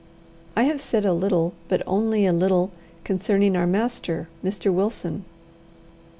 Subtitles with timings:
[0.55, 2.71] I have said a little, but only a little,
[3.03, 4.73] concerning our master, Mr.
[4.73, 5.25] Wilson.